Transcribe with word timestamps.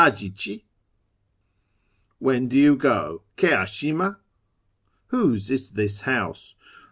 —Aji 0.01 0.29
chi?— 0.35 0.63
When 2.25 2.47
do 2.47 2.57
you 2.57 2.75
go? 2.75 3.21
KS 3.37 3.43
ashima? 3.69 4.17
Whose 5.09 5.51
is 5.51 5.69
this 5.73 6.01
house 6.01 6.55